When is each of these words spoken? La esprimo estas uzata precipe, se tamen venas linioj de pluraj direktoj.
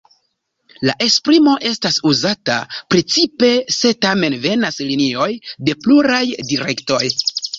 La 0.89 0.93
esprimo 1.07 1.51
estas 1.71 1.99
uzata 2.11 2.55
precipe, 2.95 3.51
se 3.77 3.93
tamen 4.07 4.37
venas 4.47 4.81
linioj 4.89 5.29
de 5.69 5.77
pluraj 5.87 6.23
direktoj. 6.53 7.03